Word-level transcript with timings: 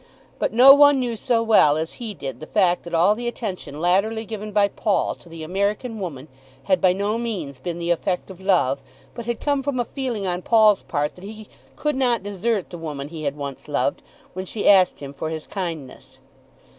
But 0.39 0.51
no 0.51 0.73
one 0.73 0.97
knew 0.99 1.15
so 1.15 1.43
well 1.43 1.77
as 1.77 1.93
he 2.01 2.15
did 2.15 2.39
the 2.39 2.47
fact 2.47 2.81
that 2.85 2.93
all 2.95 3.13
the 3.13 3.27
attention 3.27 3.79
latterly 3.79 4.25
given 4.25 4.51
by 4.51 4.67
Paul 4.67 5.13
to 5.13 5.29
the 5.29 5.43
American 5.43 5.99
woman 5.99 6.27
had 6.63 6.81
by 6.81 6.91
no 6.91 7.19
means 7.19 7.59
been 7.59 7.77
the 7.77 7.91
effect 7.91 8.31
of 8.31 8.41
love, 8.41 8.81
but 9.13 9.27
had 9.27 9.39
come 9.39 9.61
from 9.61 9.79
a 9.79 9.85
feeling 9.85 10.25
on 10.25 10.41
Paul's 10.41 10.81
part 10.81 11.13
that 11.13 11.23
he 11.23 11.47
could 11.75 11.95
not 11.95 12.23
desert 12.23 12.71
the 12.71 12.79
woman 12.79 13.09
he 13.09 13.25
had 13.25 13.35
once 13.35 13.67
loved, 13.67 14.01
when 14.33 14.47
she 14.47 14.67
asked 14.67 15.01
him 15.01 15.13
for 15.13 15.29
his 15.29 15.45
kindness. 15.45 16.17